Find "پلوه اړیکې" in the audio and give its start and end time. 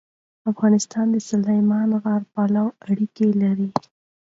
2.33-3.27